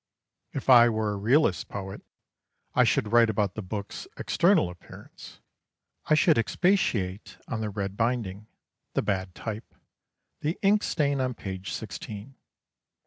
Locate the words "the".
3.53-3.61, 7.61-7.69, 8.93-9.03, 10.39-10.57